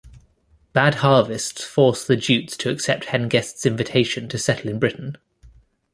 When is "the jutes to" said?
2.07-2.71